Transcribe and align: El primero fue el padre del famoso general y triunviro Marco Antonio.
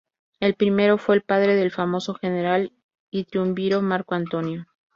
El 0.39 0.55
primero 0.55 0.97
fue 0.97 1.13
el 1.13 1.21
padre 1.21 1.53
del 1.55 1.69
famoso 1.69 2.15
general 2.15 2.73
y 3.11 3.25
triunviro 3.25 3.83
Marco 3.83 4.15
Antonio. 4.15 4.65